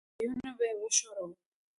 تيونه 0.17 0.49
به 0.57 0.63
يې 0.69 0.73
وښورول. 0.79 1.31